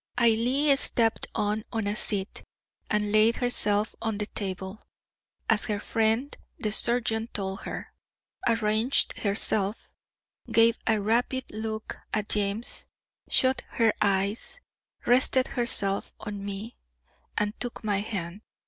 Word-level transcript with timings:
Ailie 0.19 0.75
stepped 0.77 1.27
up 1.35 1.59
on 1.71 1.85
a 1.85 1.95
seat, 1.95 2.41
and 2.89 3.11
laid 3.11 3.35
herself 3.35 3.93
on 4.01 4.17
the 4.17 4.25
table, 4.25 4.81
as 5.47 5.65
her 5.65 5.79
friend 5.79 6.35
the 6.57 6.71
surgeon 6.71 7.29
told 7.33 7.65
her; 7.65 7.93
arranged 8.47 9.15
herself, 9.19 9.91
gave 10.51 10.79
a 10.87 10.99
rapid 10.99 11.43
look 11.51 11.97
at 12.15 12.29
James, 12.29 12.85
shut 13.29 13.61
her 13.73 13.93
eyes, 14.01 14.59
rested 15.05 15.49
herself 15.49 16.15
on 16.19 16.43
me, 16.43 16.77
and 17.37 17.53
took 17.59 17.83
my 17.83 17.99
hand. 17.99 18.41